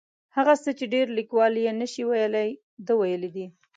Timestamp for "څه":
0.63-0.71